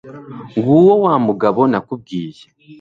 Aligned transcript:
nguwo 0.57 0.93
wa 1.03 1.15
mugabo 1.25 1.61
nakubwiye 1.71 2.43